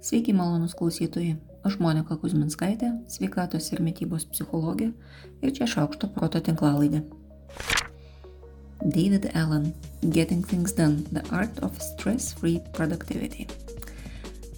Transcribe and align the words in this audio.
Sveiki 0.00 0.32
malonus 0.32 0.72
klausytojai, 0.78 1.34
aš 1.68 1.76
Monika 1.82 2.16
Kuzminskaitė, 2.16 2.88
sveikatos 3.12 3.66
ir 3.74 3.82
mytybos 3.84 4.24
psichologė 4.32 4.90
ir 5.44 5.52
čia 5.56 5.68
šaukšto 5.68 6.08
proto 6.14 6.40
tinklalaidė. 6.40 7.02
David 8.80 9.28
Allen– 9.36 9.74
Getting 10.16 10.40
Things 10.46 10.72
Done– 10.72 11.04
The 11.12 11.20
Art 11.36 11.60
of 11.62 11.76
Stress-Free 11.84 12.62
Productivity. 12.72 13.44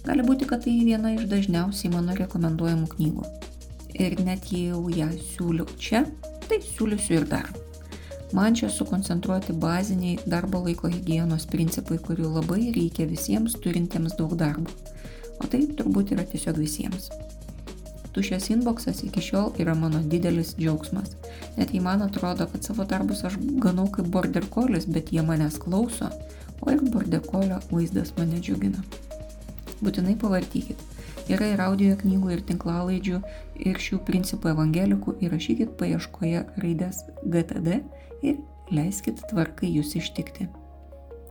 Gali 0.03 0.23
būti, 0.23 0.47
kad 0.47 0.63
tai 0.63 0.77
viena 0.83 1.11
iš 1.11 1.27
dažniausiai 1.31 1.91
mano 1.91 2.15
rekomenduojamų 2.15 2.87
knygų. 2.95 3.27
Ir 3.99 4.15
net 4.23 4.47
jei 4.51 4.69
jau 4.71 4.87
ją 4.91 5.09
siūliu 5.33 5.67
čia, 5.75 6.05
tai 6.47 6.63
siūlysiu 6.63 7.19
ir 7.19 7.27
dar. 7.35 7.51
Man 8.33 8.55
čia 8.55 8.69
sukoncentruoti 8.69 9.53
baziniai 9.53 10.17
darbo 10.25 10.63
laiko 10.65 10.89
hygienos 10.89 11.45
principai, 11.51 11.99
kurių 12.01 12.31
labai 12.39 12.71
reikia 12.73 13.05
visiems 13.05 13.53
turintiems 13.61 14.15
daug 14.17 14.33
darbo. 14.39 14.73
O 15.37 15.49
tai 15.49 15.67
turbūt 15.77 16.15
yra 16.15 16.25
tiesiog 16.31 16.57
visiems. 16.57 17.11
Tušęs 18.13 18.49
inboxas 18.55 19.03
iki 19.05 19.21
šiol 19.21 19.53
yra 19.61 19.75
mano 19.77 20.01
didelis 20.09 20.55
džiaugsmas. 20.57 21.13
Net 21.59 21.73
jei 21.73 21.81
man 21.85 22.01
atrodo, 22.05 22.47
kad 22.49 22.65
savo 22.65 22.85
darbus 22.89 23.21
aš 23.29 23.37
ganau 23.61 23.85
kaip 23.93 24.09
border 24.15 24.49
collis, 24.55 24.89
bet 24.89 25.13
jie 25.13 25.21
manęs 25.25 25.59
klauso, 25.61 26.09
o 26.61 26.73
ir 26.73 26.81
border 26.89 27.21
collio 27.29 27.61
vaizdas 27.69 28.15
mane 28.17 28.41
džiugina. 28.41 28.81
Būtinai 29.81 30.17
pavartykit. 30.17 30.92
Yra 31.31 31.47
ir 31.53 31.61
audio 31.63 31.93
knygų, 31.95 32.33
ir 32.35 32.41
tinklalaidžių, 32.49 33.19
ir 33.63 33.77
šių 33.79 34.01
principų 34.07 34.49
evangelikų 34.51 35.13
įrašykit 35.23 35.77
paieškoje 35.79 36.41
raidės 36.59 36.99
GTD 37.23 37.77
ir 38.27 38.41
leiskit 38.75 39.21
tvarkai 39.29 39.69
jūs 39.71 39.93
ištikti. 40.01 40.49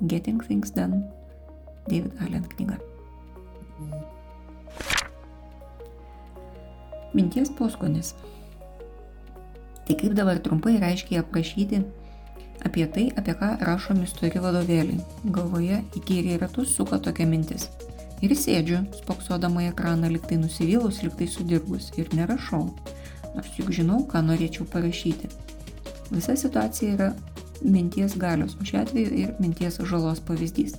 Getting 0.09 0.41
Things 0.41 0.73
Done, 0.73 1.03
David 1.91 2.17
Allen 2.25 2.49
knyga. 2.55 2.81
Minties 7.13 7.53
poskonis. 7.53 8.15
Tai 9.85 9.99
kaip 10.01 10.17
dabar 10.17 10.41
trumpai 10.41 10.79
ir 10.79 10.89
aiškiai 10.89 11.21
aprašyti 11.21 11.85
apie 12.65 12.89
tai, 12.89 13.11
apie 13.13 13.37
ką 13.37 13.59
rašomi 13.61 14.09
stori 14.09 14.41
vadovėliai. 14.41 15.05
Galvoje 15.37 15.85
įkyriai 16.01 16.41
ratus 16.41 16.73
suka 16.79 16.97
tokia 17.03 17.29
mintis 17.29 17.69
ir 18.23 18.35
sėdžiu, 18.39 18.85
spoksodama 19.03 19.67
į 19.67 19.73
ekraną, 19.73 20.11
liktai 20.13 20.39
nusivylus, 20.41 21.03
liktai 21.05 21.29
sudirgus 21.31 21.91
ir 21.99 22.11
nerašau, 22.17 22.69
nors 23.35 23.53
juk 23.59 23.73
žinau, 23.75 24.03
ką 24.09 24.23
norėčiau 24.29 24.67
parašyti. 24.73 25.31
Visa 26.13 26.37
situacija 26.37 26.97
yra 26.97 27.11
minties 27.65 28.17
galios, 28.19 28.57
o 28.61 28.67
šiuo 28.67 28.83
atveju 28.83 29.13
ir 29.19 29.37
minties 29.41 29.79
žalos 29.89 30.21
pavyzdys. 30.27 30.77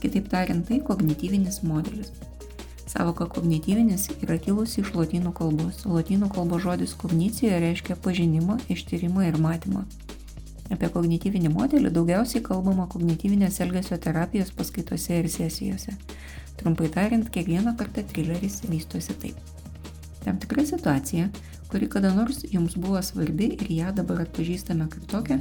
Kitaip 0.00 0.28
tariant, 0.32 0.66
tai 0.68 0.80
kognityvinis 0.84 1.62
modelis. 1.66 2.12
Savoka 2.90 3.26
kognityvinis 3.30 4.08
yra 4.24 4.34
kilusi 4.42 4.80
iš 4.82 4.94
lotynų 4.96 5.30
kalbos. 5.36 5.84
Lotynų 5.86 6.30
kalbos 6.34 6.64
žodis 6.64 6.96
kognicija 6.98 7.60
reiškia 7.62 7.94
pažinimą, 8.02 8.58
ištyrimą 8.72 9.28
ir 9.28 9.38
matymą. 9.38 9.84
Apie 10.70 10.88
kognityvinį 10.90 11.52
modelį 11.54 11.92
daugiausiai 11.94 12.42
kalbama 12.46 12.88
kognityvinės 12.90 13.60
elgesio 13.62 13.98
terapijos 14.02 14.50
paskaitose 14.56 15.20
ir 15.20 15.28
sesijose. 15.30 15.94
Trumpai 16.60 16.90
tariant, 16.92 17.24
kiekvieną 17.32 17.72
kartą 17.76 18.02
trileris 18.04 18.60
vystosi 18.68 19.14
taip. 19.22 19.36
Tam 20.24 20.36
tikra 20.38 20.66
situacija, 20.68 21.30
kuri 21.72 21.88
kada 21.88 22.10
nors 22.12 22.42
jums 22.52 22.74
buvo 22.76 23.00
svarbi 23.02 23.46
ir 23.56 23.70
ją 23.72 23.94
dabar 23.96 24.20
atpažįstame 24.26 24.88
kaip 24.92 25.06
tokią, 25.08 25.38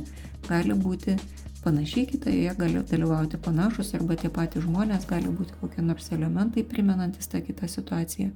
gali 0.48 0.78
būti 0.86 1.18
panašiai 1.66 2.06
kitoje, 2.14 2.56
gali 2.62 2.84
dalyvauti 2.92 3.42
panašus 3.50 3.92
arba 4.00 4.16
tie 4.16 4.32
patys 4.32 4.64
žmonės, 4.64 5.10
gali 5.12 5.28
būti 5.28 5.60
kokie 5.60 5.84
nors 5.84 6.08
elementai 6.16 6.64
primenantis 6.64 7.28
tą 7.28 7.44
kitą 7.44 7.68
situaciją. 7.68 8.32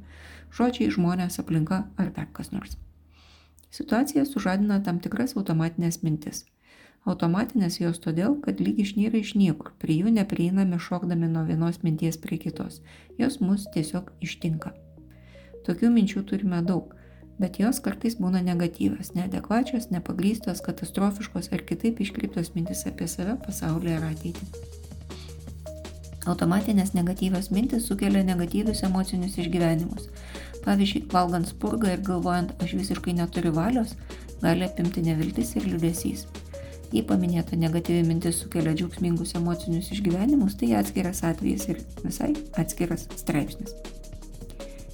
Žodžiai, 0.58 0.92
žmonės, 0.92 1.40
aplinka 1.40 1.86
ar 1.96 2.12
dar 2.18 2.28
kas 2.36 2.52
nors. 2.52 2.76
Situacija 3.72 4.28
sužadina 4.28 4.84
tam 4.84 5.00
tikras 5.00 5.38
automatinės 5.40 6.04
mintis 6.04 6.44
automatinės 7.10 7.80
jos 7.82 8.00
todėl, 8.04 8.38
kad 8.44 8.62
lyg 8.64 8.80
išnyra 8.80 9.20
iš 9.20 9.34
niekur, 9.40 9.74
prie 9.80 10.00
jų 10.02 10.14
neprieiname 10.16 10.80
šokdami 10.80 11.30
nuo 11.32 11.44
vienos 11.48 11.82
minties 11.84 12.20
prie 12.22 12.40
kitos, 12.40 12.82
jos 13.20 13.40
mus 13.44 13.68
tiesiog 13.76 14.12
ištinka. 14.24 14.74
Tokių 15.68 15.90
minčių 15.96 16.24
turime 16.28 16.62
daug, 16.64 16.94
bet 17.40 17.60
jos 17.60 17.80
kartais 17.84 18.16
būna 18.20 18.44
negatyvios, 18.44 19.14
neadekvačios, 19.18 19.90
nepagrystos, 19.92 20.64
katastrofiškos 20.64 21.52
ar 21.56 21.66
kitaip 21.68 22.00
iškreiptos 22.04 22.54
mintis 22.56 22.86
apie 22.90 23.08
save, 23.12 23.36
pasaulį 23.46 23.98
ar 23.98 24.08
ateitį. 24.12 24.72
Automatinės 26.32 26.94
negatyvios 26.96 27.50
mintis 27.52 27.90
sukelia 27.90 28.24
negatyvius 28.24 28.86
emocinius 28.88 29.36
išgyvenimus. 29.44 30.08
Pavyzdžiui, 30.64 31.04
valgant 31.12 31.50
spurgą 31.50 31.92
ir 31.92 32.06
galvojant, 32.08 32.54
aš 32.64 32.78
visiškai 32.80 33.18
neturiu 33.18 33.52
valios, 33.58 33.98
gali 34.40 34.64
apimti 34.64 35.04
neviltis 35.04 35.52
ir 35.60 35.68
liūdėsys. 35.68 36.24
Jei 36.94 37.02
paminėta 37.10 37.58
negatyvi 37.58 38.04
mintis 38.06 38.44
sukelia 38.44 38.76
džiaugsmingus 38.78 39.34
emocinius 39.40 39.90
išgyvenimus, 39.96 40.54
tai 40.60 40.76
atskiras 40.78 41.24
atvejis 41.26 41.66
ir 41.72 41.80
visai 42.04 42.36
atskiras 42.62 43.08
straipsnis. 43.18 43.74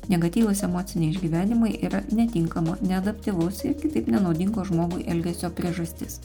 Negatyvus 0.10 0.64
emociniai 0.66 1.12
išgyvenimai 1.12 1.74
yra 1.86 2.00
netinkamo, 2.16 2.78
neadaptyvus 2.82 3.66
ir 3.68 3.76
kitaip 3.82 4.08
nenaudingo 4.10 4.64
žmogui 4.66 5.04
elgesio 5.12 5.52
priežastis. 5.58 6.22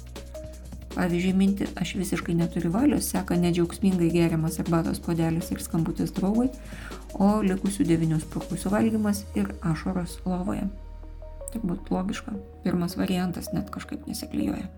Pavyzdžiui, 0.94 1.34
minti 1.34 1.66
aš 1.82 1.96
visiškai 1.98 2.36
neturiu 2.38 2.70
valios 2.70 3.10
seka 3.10 3.34
nedžiaugsmingai 3.42 4.12
geriamas 4.14 4.60
arbatos 4.62 5.02
podelis 5.02 5.50
ir 5.50 5.58
skambutis 5.60 6.14
draugui, 6.14 6.52
o 7.18 7.42
likusių 7.42 7.88
devinių 7.90 8.22
sprukų 8.22 8.62
suvalgymas 8.62 9.24
ir 9.34 9.50
ašaros 9.74 10.20
lovoje. 10.22 10.70
Turbūt 11.50 11.90
logiška, 11.90 12.38
pirmas 12.62 12.94
variantas 13.00 13.50
net 13.52 13.74
kažkaip 13.74 14.06
nesiklyjoja. 14.06 14.70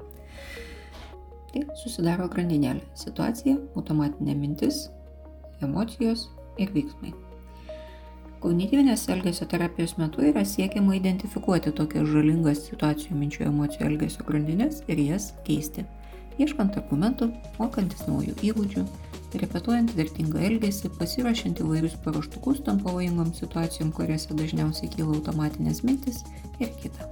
Tai 1.57 1.77
susidaro 1.81 2.27
grandinėlė- 2.29 2.83
situacija, 3.03 3.55
automatinė 3.81 4.35
mintis, 4.37 4.91
emocijos 5.65 6.27
ir 6.61 6.69
veiksmai. 6.75 7.15
Kognityvinės 8.43 9.07
elgesio 9.15 9.47
terapijos 9.49 9.95
metu 9.97 10.21
yra 10.21 10.43
siekiama 10.45 10.99
identifikuoti 10.99 11.73
tokias 11.79 12.11
žalingas 12.13 12.61
situacijų, 12.67 13.17
minčių, 13.23 13.47
emocijų, 13.49 13.87
elgesio 13.87 14.27
grandinės 14.29 14.83
ir 14.87 15.01
jas 15.01 15.33
keisti. 15.47 15.87
Ieškant 16.37 16.77
argumentų, 16.77 17.31
mokantis 17.57 18.05
naujų 18.05 18.37
įgūdžių, 18.51 18.85
repetuojant 19.41 19.95
vertingą 19.97 20.43
elgesį, 20.51 20.91
pasirašant 20.99 21.63
įvairius 21.65 21.97
paruoštukus 22.05 22.61
tam 22.69 22.85
pavojingom 22.85 23.33
situacijom, 23.33 23.97
kuriuose 23.97 24.37
dažniausiai 24.37 24.93
kyla 24.93 25.17
automatinės 25.17 25.81
mintis 25.89 26.21
ir 26.61 26.77
kita. 26.83 27.09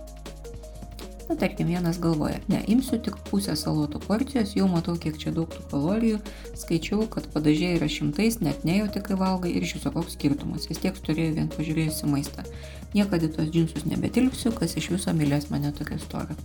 Na, 1.29 1.37
tarkim, 1.41 1.67
vienas 1.67 1.97
galvoja, 2.01 2.37
ne, 2.53 2.59
imsiu 2.69 2.99
tik 3.01 3.17
pusę 3.31 3.55
salotų 3.57 4.03
porcijos, 4.05 4.53
jau 4.59 4.67
matau, 4.69 4.93
kiek 5.01 5.17
čia 5.21 5.33
daug 5.33 5.49
tų 5.49 5.62
kalorijų, 5.71 6.19
skaičiau, 6.61 7.07
kad 7.09 7.31
padažiai 7.33 7.79
yra 7.79 7.89
šimtais, 7.89 8.43
net 8.45 8.67
nejauti, 8.69 9.01
kai 9.07 9.17
valgai 9.17 9.55
ir 9.57 9.65
iš 9.65 9.79
viso 9.79 9.93
koks 9.95 10.19
skirtumas, 10.19 10.69
vis 10.69 10.83
tiek 10.84 11.01
turėjau 11.07 11.39
vien 11.39 11.49
pažiūrėjusi 11.55 12.11
maistą. 12.13 12.45
Niekada 12.93 13.33
tos 13.33 13.49
džinsus 13.49 13.89
nebetilpsiu, 13.89 14.53
kas 14.59 14.77
iš 14.77 14.91
viso 14.93 15.17
mylės 15.17 15.49
mane 15.55 15.73
tokia 15.73 15.97
storą. 16.03 16.37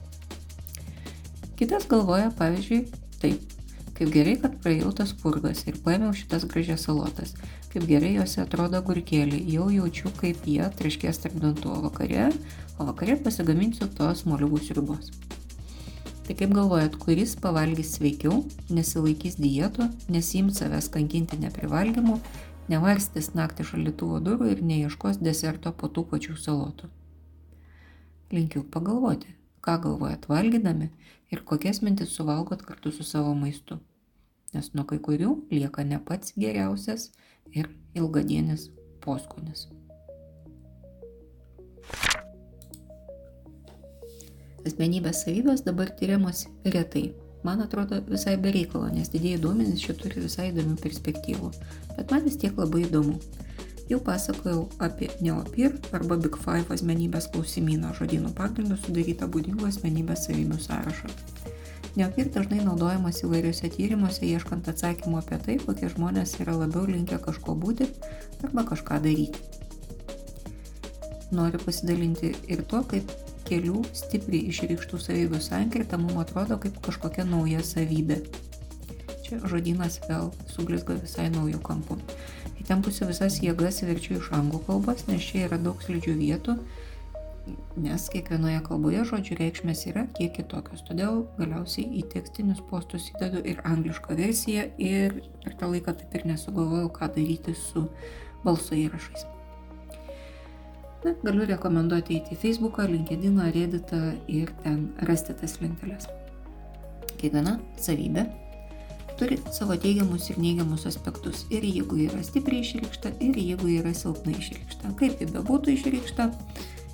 Kitas 1.60 1.84
galvoja, 1.92 2.32
pavyzdžiui, 2.40 2.86
taip, 3.20 3.59
kaip 4.00 4.14
gerai, 4.16 4.38
kad 4.40 4.56
praėjau 4.64 4.94
tas 4.96 5.12
purgas 5.12 5.66
ir 5.68 5.78
paėmiau 5.84 6.16
šitas 6.16 6.48
gražias 6.48 6.88
salotas, 6.88 7.36
kaip 7.74 7.84
gerai 7.90 8.16
juose 8.16 8.40
atrodo 8.42 8.80
gurkėliai, 8.88 9.44
jau 9.52 9.68
jaučiu, 9.74 10.14
kaip 10.18 10.48
jie 10.48 10.64
traškės 10.80 11.20
tarp 11.26 11.36
dantų, 11.44 11.74
o 11.76 11.82
vakare 11.90 12.30
o 12.80 12.86
vakare 12.88 13.18
pasigaminsiu 13.20 13.90
tos 13.98 14.24
moliūgų 14.30 14.62
sriubos. 14.64 15.10
Tai 16.24 16.36
kaip 16.38 16.54
galvojat, 16.56 16.96
kuris 17.02 17.34
pavalgys 17.42 17.96
sveikiau, 17.98 18.44
nesilaikys 18.72 19.36
dietų, 19.42 19.90
nesiims 20.14 20.62
savęs 20.62 20.88
kankinti 20.94 21.40
neprivalgymų, 21.42 22.16
nevarstys 22.72 23.34
naktį 23.36 23.66
šalituvo 23.72 24.22
durų 24.24 24.54
ir 24.54 24.64
neieškos 24.64 25.20
deserto 25.26 25.74
po 25.76 25.90
tų 25.92 26.06
pačių 26.14 26.38
salotų. 26.40 26.88
Linkiu 28.32 28.64
pagalvoti, 28.64 29.34
ką 29.66 29.80
galvojat 29.90 30.30
valgydami 30.32 30.92
ir 31.34 31.44
kokias 31.44 31.82
mintis 31.84 32.14
suvalgot 32.16 32.64
kartu 32.64 32.94
su 32.96 33.04
savo 33.04 33.34
maistu. 33.36 33.82
Nes 34.56 34.72
nuo 34.74 34.86
kai 34.90 34.98
kurių 35.06 35.34
lieka 35.54 35.86
ne 35.86 36.00
pats 36.06 36.34
geriausias 36.40 37.10
ir 37.54 37.70
ilgadienis 37.98 38.70
poskonis. 39.04 39.68
Asmenybės 44.68 45.24
savybės 45.24 45.64
dabar 45.66 45.92
tyriamos 46.00 46.46
retai. 46.66 47.10
Man 47.48 47.62
atrodo 47.64 48.02
visai 48.10 48.36
bereikalo, 48.42 48.90
nes 48.92 49.12
didėjai 49.14 49.40
duomenys 49.46 49.86
čia 49.86 49.96
turi 49.96 50.26
visai 50.26 50.50
įdomių 50.50 50.76
perspektyvų. 50.84 51.52
Bet 51.96 52.12
man 52.12 52.26
vis 52.26 52.36
tiek 52.42 52.58
labai 52.60 52.84
įdomu. 52.84 53.16
Jau 53.90 53.98
pasakojau 54.06 54.68
apie 54.86 55.08
Neopir 55.24 55.80
arba 55.96 56.20
Big 56.22 56.36
Five 56.44 56.76
asmenybės 56.76 57.32
klausimyną 57.34 57.96
žodynų 57.98 58.36
pagrindų 58.38 58.78
sudarytą 58.84 59.32
būdingų 59.34 59.72
asmenybės 59.72 60.28
savybių 60.28 60.60
sąrašą. 60.68 61.39
Neopir 61.98 62.30
dažnai 62.30 62.60
naudojamas 62.62 63.24
įvairiuose 63.26 63.72
tyrimuose 63.74 64.28
ieškant 64.28 64.68
atsakymų 64.70 65.22
apie 65.22 65.40
tai, 65.46 65.56
kokie 65.64 65.90
žmonės 65.90 66.36
yra 66.44 66.54
labiau 66.60 66.86
linkę 66.86 67.18
kažko 67.24 67.56
būti 67.58 67.88
arba 68.46 68.66
kažką 68.70 69.00
daryti. 69.06 69.42
Noriu 71.34 71.62
pasidalinti 71.62 72.34
ir 72.50 72.62
tuo, 72.70 72.84
kaip 72.90 73.10
kelių 73.50 73.82
stipriai 73.98 74.50
išreikštų 74.52 75.00
savybių 75.02 75.42
sankirta 75.42 75.98
mums 75.98 76.22
atrodo 76.24 76.60
kaip 76.62 76.78
kažkokia 76.86 77.26
nauja 77.26 77.64
savybė. 77.66 78.20
Čia 79.26 79.42
žodynas 79.50 80.00
vėl 80.06 80.30
sublizga 80.50 80.98
visai 81.02 81.28
naujų 81.34 81.62
kampų. 81.66 81.98
Įtempusiu 82.62 83.08
visas 83.10 83.40
jėgas 83.42 83.82
verčiu 83.86 84.20
iš 84.20 84.30
anglų 84.38 84.62
kalbos, 84.68 85.06
nes 85.10 85.26
čia 85.26 85.48
yra 85.48 85.58
daug 85.62 85.82
slidžių 85.86 86.16
vietų 86.22 86.58
nes 87.80 88.06
kiekvienoje 88.14 88.62
kalboje 88.68 89.04
žodžių 89.12 89.38
reikšmės 89.40 89.86
yra 89.92 90.06
kiek 90.18 90.34
kitokios. 90.38 90.84
Todėl 90.88 91.24
galiausiai 91.40 91.88
į 92.02 92.06
tekstinius 92.14 92.62
postus 92.70 93.10
įdedu 93.14 93.44
ir 93.48 93.62
anglišką 93.68 94.18
versiją 94.20 94.68
ir 94.78 95.22
per 95.44 95.58
tą 95.60 95.72
laiką 95.74 95.96
taip 96.00 96.16
ir 96.20 96.28
nesugalvojau, 96.32 96.92
ką 96.96 97.12
daryti 97.16 97.56
su 97.58 97.86
balso 98.46 98.78
įrašais. 98.78 99.28
Na, 101.06 101.14
galiu 101.24 101.46
rekomenduoti 101.48 102.18
eiti 102.18 102.36
į 102.36 102.42
Facebooką, 102.42 102.90
LinkedIn, 102.92 103.40
Redditą 103.56 104.02
ir 104.28 104.52
ten 104.66 104.90
rasti 105.08 105.36
tas 105.40 105.56
lentelės. 105.62 106.10
Kiekviena 107.20 107.56
savybė 107.80 108.28
turi 109.20 109.38
savo 109.52 109.76
teigiamus 109.76 110.30
ir 110.32 110.40
neigiamus 110.40 110.86
aspektus. 110.88 111.44
Ir 111.52 111.66
jeigu 111.68 111.98
yra 112.06 112.22
stipriai 112.24 112.64
išreikšta, 112.64 113.12
ir 113.24 113.40
jeigu 113.40 113.72
yra 113.76 113.92
silpnai 113.96 114.38
išreikšta. 114.40 114.94
Kaip 115.00 115.20
ji 115.20 115.28
bebūtų 115.34 115.76
išreikšta, 115.76 116.30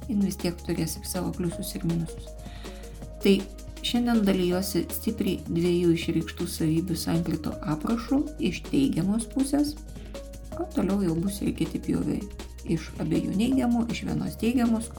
jin 0.08 0.24
vis 0.26 0.38
tiek 0.42 0.58
turės 0.66 0.98
ir 1.00 1.06
savo 1.10 1.32
pliusus 1.36 1.74
ir 1.78 1.86
minusus. 1.88 2.32
Tai 3.24 3.36
šiandien 3.86 4.24
dalyjosi 4.26 4.86
stipriai 4.94 5.42
dviejų 5.48 5.94
išreikštų 5.96 6.48
savybių 6.56 6.98
sankrito 7.00 7.54
aprašų 7.74 8.22
iš 8.50 8.64
teigiamos 8.70 9.28
pusės, 9.34 9.76
o 10.58 10.66
toliau 10.76 11.02
jau 11.06 11.16
bus 11.20 11.42
ir 11.46 11.54
kiti 11.58 11.82
pjoviai. 11.88 12.24
Iš 12.66 12.88
abiejų 13.04 13.36
neigiamų, 13.38 13.84
iš 13.94 14.04
vienos 14.08 14.38
teigiamos, 14.42 14.90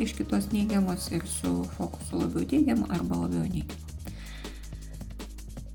iš 0.00 0.14
kitos 0.16 0.48
neigiamos 0.54 1.10
ir 1.12 1.26
su 1.28 1.66
fokusu 1.76 2.22
labiau 2.22 2.46
teigiamą 2.48 2.88
arba 2.96 3.26
labiau 3.26 3.44
neigiamą. 3.44 3.88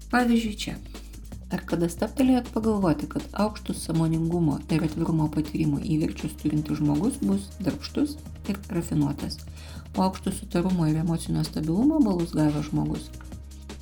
Pavyzdžiui, 0.10 0.56
čia. 0.58 0.78
Ar 1.54 1.62
kada 1.70 1.90
staptelėjot 1.92 2.50
pagalvoti, 2.54 3.08
kad 3.10 3.26
aukštus 3.42 3.84
samoningumo 3.86 4.58
ir 4.74 4.86
atvirumo 4.88 5.28
patyrimo 5.34 5.78
įverčius 5.82 6.34
turintis 6.42 6.80
žmogus 6.82 7.20
bus 7.22 7.52
darbštus 7.62 8.16
ir 8.52 8.60
rafinuotas, 8.70 9.40
o 9.98 10.04
aukštus 10.06 10.42
sutarumo 10.42 10.88
ir 10.90 11.00
emocinio 11.02 11.44
stabilumo 11.48 12.00
balus 12.04 12.34
gavęs 12.36 12.70
žmogus 12.70 13.10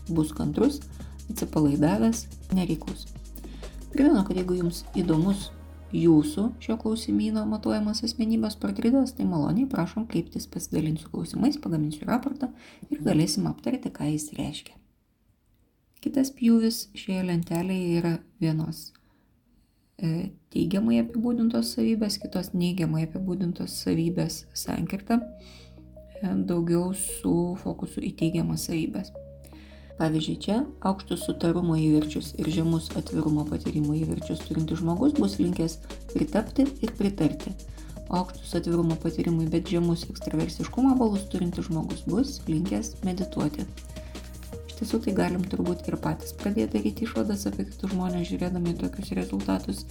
bus 0.10 0.32
kantrus, 0.36 0.80
atsipalaidavęs, 1.32 2.28
nereiklus. 2.54 3.08
Primenu, 3.94 4.24
kad 4.28 4.38
jeigu 4.38 4.58
jums 4.58 4.84
įdomus 4.98 5.50
jūsų 5.94 6.48
šio 6.64 6.78
klausimyno 6.82 7.44
matuojamas 7.50 8.02
asmenybės 8.06 8.58
portretas, 8.60 9.14
tai 9.18 9.28
maloniai 9.30 9.70
prašom 9.70 10.08
kreiptis, 10.10 10.50
pasidalinsiu 10.50 11.12
klausimais, 11.14 11.60
pagaminsiu 11.62 12.08
raportą 12.10 12.50
ir 12.90 13.04
galėsim 13.06 13.46
aptarti, 13.50 13.94
ką 13.94 14.10
jis 14.10 14.32
reiškia. 14.40 14.76
Kitas 16.04 16.34
pjūvis 16.36 16.88
šioje 16.98 17.22
lentelėje 17.30 18.02
yra 18.02 18.18
vienos 18.42 18.90
teigiamai 20.54 21.00
apibūdintos 21.04 21.74
savybės, 21.76 22.18
kitos 22.22 22.52
neigiamai 22.58 23.06
apibūdintos 23.08 23.76
savybės 23.84 24.44
sankirta, 24.58 25.20
e, 26.22 26.34
daugiau 26.50 26.94
su 26.98 27.54
fokusu 27.62 28.02
į 28.02 28.14
teigiamas 28.22 28.68
savybės. 28.70 29.14
Pavyzdžiui, 30.00 30.40
čia 30.42 30.56
aukštus 30.90 31.28
sutarumo 31.28 31.76
įverčius 31.78 32.32
ir 32.42 32.50
žemus 32.50 32.90
atvirumo 32.98 33.46
patyrimo 33.46 33.94
įverčius 33.94 34.42
turintis 34.48 34.82
žmogus 34.82 35.14
bus 35.20 35.38
linkęs 35.38 35.78
pritapti 36.16 36.66
ir 36.82 36.94
pritarti, 36.98 37.54
aukštus 38.10 38.58
atvirumo 38.58 38.98
patyrimui, 39.04 39.46
bet 39.54 39.70
žemus 39.70 40.08
ekstraversiškumo 40.10 40.98
balus 40.98 41.30
turintis 41.30 41.70
žmogus 41.70 42.02
bus 42.10 42.40
linkęs 42.50 42.96
medituoti 43.06 43.70
tiesų 44.80 45.00
tai 45.06 45.14
galim 45.18 45.44
turbūt 45.50 45.88
ir 45.90 45.98
patys 46.02 46.34
pradėti 46.40 46.78
daryti 46.78 47.08
išvadas 47.08 47.46
apie 47.50 47.66
kitus 47.70 47.92
žmonės, 47.94 48.28
žiūrėdami 48.30 48.76
tokius 48.80 49.14
rezultatus, 49.18 49.84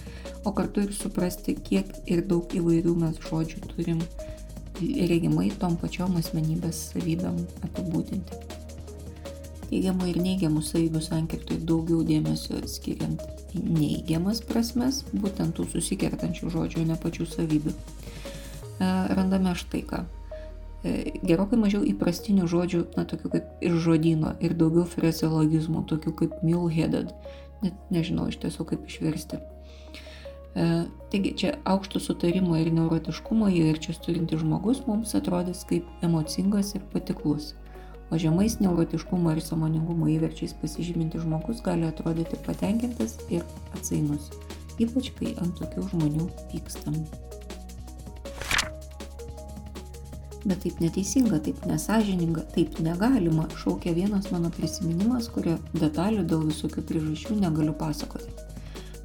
o 0.43 0.53
kartu 0.55 0.85
ir 0.85 0.95
suprasti, 0.95 1.55
kiek 1.55 1.91
ir 2.11 2.23
daug 2.29 2.53
įvairių 2.57 2.95
mes 3.03 3.19
žodžių 3.23 3.61
turim 3.73 4.01
regimai 4.81 5.51
tom 5.61 5.77
pačiom 5.81 6.17
asmenybės 6.19 6.89
savybėm 6.93 7.37
apibūdinti. 7.67 8.41
Teigiamų 9.69 10.09
ir 10.11 10.19
neigiamų 10.21 10.61
savybių 10.65 11.01
sankirtui 11.01 11.59
daugiau 11.65 12.03
dėmesio 12.05 12.59
skiriant 12.69 13.21
neigiamas 13.53 14.41
prasmes, 14.45 15.03
būtent 15.13 15.55
tų 15.57 15.67
susikertančių 15.75 16.51
žodžių, 16.53 16.87
ne 16.89 16.97
pačių 16.99 17.29
savybių. 17.29 17.73
E, 17.73 18.91
randame 19.13 19.53
štai 19.57 19.81
ką 19.89 20.03
gerokai 20.83 21.57
mažiau 21.59 21.83
įprastinių 21.87 22.47
žodžių, 22.51 22.83
na, 22.97 23.05
tokių 23.07 23.31
kaip 23.37 23.63
iš 23.63 23.79
žodino 23.85 24.33
ir 24.43 24.55
daugiau 24.59 24.83
frazeologizmų, 24.89 25.85
tokių 25.87 26.13
kaip 26.19 26.37
mule-headed. 26.43 27.13
Net 27.63 27.91
nežinau 27.93 28.27
iš 28.27 28.41
tiesų 28.43 28.67
kaip 28.73 28.87
išversti. 28.89 29.39
E, 30.53 30.65
taigi 31.09 31.33
čia 31.39 31.53
aukšto 31.65 32.01
sutarimo 32.03 32.59
ir 32.59 32.69
neurotiškumo 32.75 33.47
įverčius 33.49 34.01
turintis 34.03 34.43
žmogus 34.43 34.83
mums 34.85 35.15
atrodys 35.17 35.63
kaip 35.69 35.87
emocingas 36.05 36.75
ir 36.77 36.83
patiklus, 36.93 37.53
o 38.11 38.19
žemais 38.19 38.59
neurotiškumo 38.61 39.33
ir 39.33 39.41
samoningumo 39.41 40.11
įverčiais 40.13 40.53
pasižymintis 40.61 41.23
žmogus 41.23 41.63
gali 41.65 41.87
atrodyti 41.87 42.37
patenkintas 42.45 43.17
ir 43.31 43.47
atsainus, 43.73 44.29
ypač 44.83 45.13
kai 45.17 45.33
ant 45.39 45.57
tokių 45.63 45.87
žmonių 45.95 46.27
pykstam. 46.51 47.01
Bet 50.43 50.65
taip 50.65 50.79
neteisinga, 50.83 51.37
taip 51.43 51.61
nesažininga, 51.67 52.41
taip 52.51 52.79
negalima, 52.83 53.45
šaukia 53.61 53.93
vienas 53.95 54.27
mano 54.33 54.49
prisiminimas, 54.51 55.29
kurio 55.31 55.55
detalių 55.77 56.25
dėl 56.27 56.49
visokių 56.49 56.83
priežasčių 56.89 57.37
negaliu 57.39 57.75
pasakoti. 57.79 58.33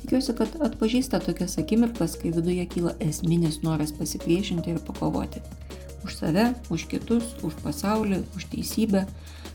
Tikiuosi, 0.02 0.32
kad 0.34 0.56
atpažįsta 0.66 1.20
tokias 1.22 1.54
akimirkas, 1.60 2.16
kai 2.18 2.32
viduje 2.34 2.64
kyla 2.72 2.96
esminis 3.04 3.60
noras 3.62 3.92
pasipriešinti 3.94 4.74
ir 4.74 4.80
pakovoti. 4.86 5.42
Už 6.06 6.16
save, 6.16 6.48
už 6.74 6.86
kitus, 6.90 7.34
už 7.46 7.54
pasaulį, 7.62 8.22
už 8.38 8.48
teisybę. 8.54 9.04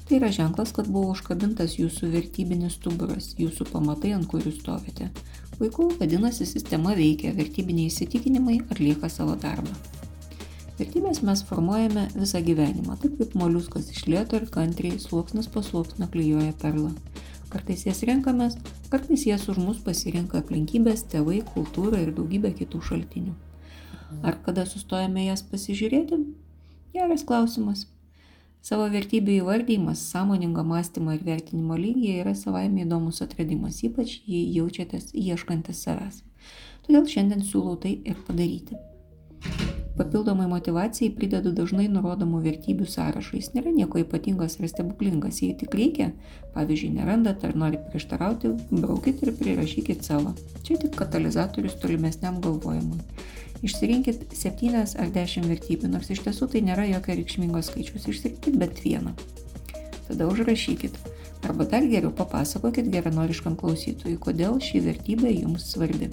Tai 0.03 0.19
yra 0.19 0.29
ženklas, 0.35 0.71
kad 0.75 0.87
buvo 0.91 1.15
užkabintas 1.15 1.75
jūsų 1.79 2.11
vertybinis 2.13 2.77
stuburas, 2.77 3.31
jūsų 3.39 3.67
pamatai, 3.71 4.13
ant 4.15 4.27
kurių 4.31 4.51
stovite. 4.55 5.09
Puiku, 5.57 5.89
vadinasi, 5.99 6.47
sistema 6.47 6.95
veikia, 6.95 7.31
vertybiniai 7.35 7.91
įsitikinimai 7.91 8.61
atlieka 8.69 9.11
savo 9.11 9.35
darbą. 9.39 9.92
Vertybės 10.73 11.19
mes 11.21 11.43
formuojame 11.45 12.07
visą 12.15 12.39
gyvenimą, 12.41 12.95
taip 13.01 13.19
kaip 13.19 13.33
moliuskas 13.37 13.91
iš 13.93 14.07
lėto 14.09 14.39
ir 14.39 14.47
kantriai 14.49 14.97
sluoksnis 14.97 15.45
po 15.53 15.61
sluoksnio 15.61 16.07
klyjuoja 16.09 16.55
perlą. 16.63 16.89
Kartais 17.53 17.83
jas 17.85 17.99
renkamės, 18.09 18.55
kartais 18.89 19.27
jas 19.27 19.43
už 19.53 19.59
mus 19.61 19.81
pasirenka 19.85 20.39
aplinkybės, 20.39 21.03
tėvai, 21.11 21.43
kultūra 21.53 21.99
ir 22.01 22.09
daugybė 22.17 22.55
kitų 22.57 22.81
šaltinių. 22.87 23.33
Ar 24.25 24.39
kada 24.45 24.63
sustojame 24.65 25.27
jas 25.27 25.43
pasižiūrėti? 25.51 26.17
Geras 26.97 27.25
klausimas. 27.29 27.83
Savo 28.65 28.87
vertybių 28.89 29.35
įvardymas, 29.43 30.01
sąmoningo 30.09 30.63
mąstymo 30.65 31.13
ir 31.13 31.21
vertinimo 31.27 31.77
lygyje 31.77 32.15
yra 32.23 32.33
savaime 32.39 32.87
įdomus 32.87 33.21
atradimas, 33.21 33.83
ypač 33.85 34.15
jei 34.25 34.47
jaučiatės 34.55 35.11
ieškantis 35.13 35.85
savęs. 35.85 36.23
Todėl 36.87 37.05
šiandien 37.13 37.45
siūlau 37.45 37.77
tai 37.85 37.93
ir 38.01 38.17
padaryti. 38.25 38.79
Papildomai 39.93 40.47
motivacijai 40.49 41.11
pridedu 41.13 41.51
dažnai 41.53 41.83
nurodomų 41.85 42.39
vertybių 42.41 42.87
sąrašą. 42.89 43.35
Jis 43.37 43.51
nėra 43.53 43.69
nieko 43.75 43.99
ypatingas 44.01 44.55
ar 44.57 44.65
stebuklingas. 44.71 45.43
Jei 45.45 45.53
tik 45.59 45.75
reikia, 45.77 46.07
pavyzdžiui, 46.55 46.95
nerandat 46.95 47.45
ar 47.45 47.53
nori 47.53 47.77
prieštarauti, 47.91 48.55
braukit 48.71 49.21
ir 49.21 49.35
prirašykit 49.37 50.01
savo. 50.01 50.33
Čia 50.65 50.79
tik 50.81 50.97
katalizatorius 50.97 51.77
tolimesniam 51.83 52.41
galvojimui. 52.41 53.05
Išsirinkit 53.63 54.33
7 54.33 54.73
ar 54.81 55.13
10 55.13 55.45
vertybių, 55.53 55.93
nors 55.93 56.09
iš 56.09 56.25
tiesų 56.25 56.49
tai 56.55 56.65
nėra 56.65 56.89
jokio 56.89 57.19
reikšmingo 57.21 57.61
skaičius. 57.61 58.09
Išsirinkit 58.09 58.57
bent 58.57 58.81
vieną. 58.81 59.13
Tada 60.09 60.25
užrašykit. 60.25 60.97
Arba 61.45 61.69
dar 61.69 61.85
geriau 61.85 62.09
papasakokit 62.15 62.89
geranoriškam 62.89 63.59
klausytojui, 63.61 64.17
kodėl 64.17 64.57
ši 64.63 64.81
vertybė 64.89 65.37
jums 65.37 65.69
svarbi. 65.75 66.09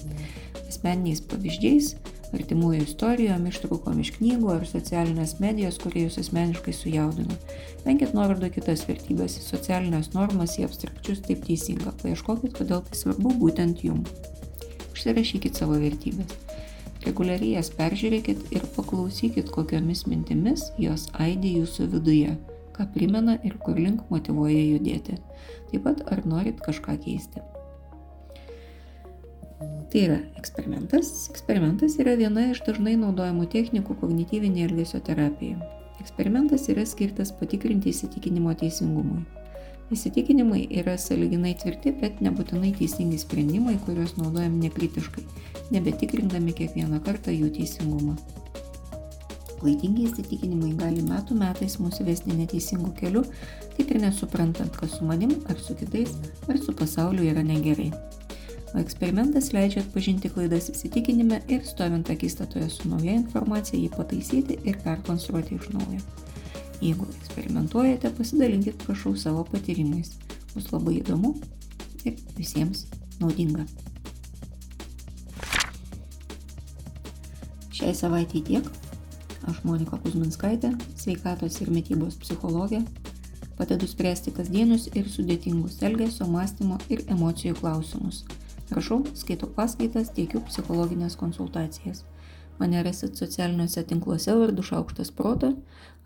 Asmeniniais 0.68 1.25
pavyzdžiais 1.32 1.94
artimųjų 2.37 2.84
istorijom, 2.84 3.46
ištraukom 3.50 4.00
iš 4.02 4.12
knygų 4.16 4.52
ar 4.54 4.66
socialinės 4.68 5.37
medijos, 5.42 5.78
kurie 5.82 6.04
jūs 6.06 6.18
asmeniškai 6.22 6.75
sujaudino. 6.76 7.38
Venkit 7.84 8.14
nuorodų 8.16 8.52
kitas 8.54 8.84
vertybės, 8.88 9.38
į 9.40 9.46
socialinės 9.49 10.12
normas, 10.14 10.58
į 10.58 10.68
abstrakčius 10.68 11.22
taip 11.26 11.42
teisinga. 11.46 11.94
Paieškokit, 12.02 12.54
kodėl 12.58 12.84
tai 12.87 13.00
svarbu 13.00 13.34
būtent 13.40 13.84
jums. 13.87 14.12
Užsirašykit 14.92 15.58
savo 15.58 15.78
vertybės. 15.80 16.37
Reguliariai 17.06 17.54
jas 17.56 17.70
peržiūrėkit 17.72 18.50
ir 18.52 18.66
paklausykit, 18.75 19.49
kokiomis 19.54 20.04
mintimis 20.10 20.66
jos 20.80 21.06
aidi 21.16 21.54
jūsų 21.56 21.88
viduje, 21.94 22.34
ką 22.76 22.90
primena 22.92 23.38
ir 23.46 23.56
kur 23.64 23.80
link 23.80 24.04
motivuoja 24.12 24.60
judėti. 24.60 25.16
Taip 25.70 25.88
pat 25.88 26.04
ar 26.12 26.26
norit 26.28 26.60
kažką 26.66 26.99
keisti. 27.00 27.40
Tai 29.60 30.00
yra 30.06 30.20
eksperimentas. 30.38 31.10
Eksperimentas 31.32 31.98
yra 32.00 32.14
viena 32.16 32.46
iš 32.52 32.62
dažnai 32.64 32.94
naudojamų 33.00 33.48
technikų 33.52 33.98
kognityvinė 34.00 34.64
elgesio 34.68 35.00
terapija. 35.04 35.58
Eksperimentas 36.00 36.64
yra 36.72 36.86
skirtas 36.88 37.32
patikrinti 37.36 37.90
įsitikinimo 37.92 38.54
teisingumui. 38.56 39.24
Įsitikinimai 39.90 40.62
yra 40.80 40.94
saliginai 41.02 41.56
tvirti, 41.58 41.90
bet 42.00 42.22
nebūtinai 42.22 42.70
teisingi 42.78 43.18
sprendimai, 43.18 43.74
kuriuos 43.84 44.14
naudojam 44.20 44.60
nekritiškai, 44.62 45.24
nebetikrindami 45.74 46.54
kiekvieną 46.56 47.02
kartą 47.04 47.34
jų 47.34 47.50
teisingumą. 47.58 48.14
Klaidingi 49.58 50.06
įsitikinimai 50.06 50.70
gali 50.78 51.02
metų 51.04 51.36
metais 51.42 51.76
mūsų 51.82 52.06
vesti 52.06 52.38
neteisingų 52.38 52.94
kelių, 53.02 53.26
taip 53.74 53.90
ir 53.90 54.00
nesuprantant, 54.06 54.72
kas 54.78 54.96
su 54.96 55.10
manim, 55.10 55.34
ar 55.50 55.58
su 55.60 55.76
kitais, 55.76 56.14
ar 56.48 56.62
su 56.62 56.72
pasauliu 56.78 57.26
yra 57.34 57.44
negerai. 57.44 57.90
O 58.70 58.78
eksperimentas 58.78 59.50
leidžia 59.50 59.82
atpažinti 59.82 60.30
klaidas 60.30 60.68
įsitikinime 60.70 61.40
ir 61.50 61.64
stovint 61.66 62.10
akistatoje 62.12 62.68
su 62.70 62.86
nauja 62.88 63.16
informacija 63.18 63.80
jį 63.80 63.88
pataisyti 63.96 64.60
ir 64.62 64.78
perkonstruoti 64.84 65.56
iš 65.58 65.70
naujo. 65.74 65.98
Jeigu 66.80 67.08
eksperimentuojate, 67.18 68.12
pasidalinkit 68.16 68.78
prašau 68.86 69.16
savo 69.18 69.42
patyrimais. 69.50 70.14
Bus 70.54 70.70
labai 70.70 71.00
įdomu 71.00 71.34
ir 72.06 72.16
visiems 72.38 72.86
naudinga. 73.20 73.66
Šiai 77.74 77.94
savaitėjai 77.96 78.46
tiek. 78.46 78.70
Aš 79.50 79.62
Monika 79.64 79.98
Kuzminskaitė, 79.98 80.74
sveikatos 81.00 81.58
ir 81.64 81.70
mytybos 81.74 82.18
psichologė. 82.22 82.84
Padedu 83.58 83.88
spręsti 83.88 84.32
kasdienius 84.36 84.86
ir 84.94 85.08
sudėtingus 85.10 85.80
elgesio, 85.84 86.28
mąstymo 86.30 86.78
ir 86.92 87.02
emocijų 87.12 87.58
klausimus. 87.58 88.22
Rašau, 88.70 89.02
skaitau 89.18 89.50
paskaitas, 89.54 90.12
teikiu 90.14 90.40
psichologinės 90.46 91.16
konsultacijas. 91.18 92.04
Mane 92.60 92.82
rasit 92.86 93.18
socialiniuose 93.18 93.82
tinkluose 93.88 94.34
vardu 94.36 94.62
Šaukštas 94.62 95.10
Proto 95.16 95.54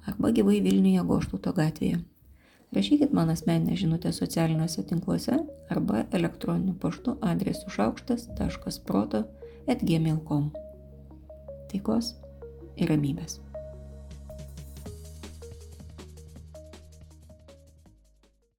arba 0.09 0.30
gyvai 0.33 0.61
Vilniuje 0.64 1.04
Goštauto 1.04 1.52
gatvėje. 1.52 2.00
Rašykit 2.75 3.12
man 3.12 3.30
asmeninę 3.30 3.76
žinutę 3.76 4.12
socialiniuose 4.12 4.83
tinkluose 4.83 5.38
arba 5.71 6.04
elektroniniu 6.11 6.75
paštu 6.80 7.18
adresu 7.21 7.71
šaukštas.proto 7.71 9.25
atgmail.com. 9.68 10.52
Taikos 11.71 12.14
ir 12.76 12.90
ramybės. 12.90 13.40